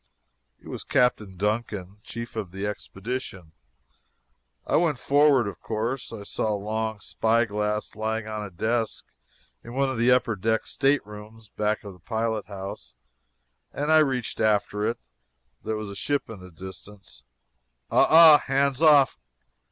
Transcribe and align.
It 0.59 0.67
was 0.67 0.83
Captain 0.83 1.37
Duncan, 1.37 1.99
chief 2.03 2.35
of 2.35 2.49
the 2.51 2.65
expedition. 2.65 3.51
I 4.65 4.75
went 4.77 4.97
forward, 4.97 5.47
of 5.47 5.59
course. 5.59 6.11
I 6.11 6.23
saw 6.23 6.55
a 6.55 6.55
long 6.55 6.99
spyglass 6.99 7.93
lying 7.95 8.27
on 8.27 8.43
a 8.43 8.49
desk 8.49 9.05
in 9.63 9.75
one 9.75 9.91
of 9.91 9.99
the 9.99 10.09
upper 10.11 10.35
deck 10.35 10.65
state 10.65 11.05
rooms 11.05 11.49
back 11.49 11.83
of 11.83 11.93
the 11.93 11.99
pilot 11.99 12.47
house 12.47 12.95
and 13.71 13.89
reached 14.09 14.39
after 14.41 14.83
it 14.87 14.97
there 15.63 15.77
was 15.77 15.87
a 15.91 15.95
ship 15.95 16.31
in 16.31 16.39
the 16.39 16.49
distance. 16.49 17.23
"Ah, 17.91 18.07
ah 18.09 18.37
hands 18.47 18.81
off! 18.81 19.19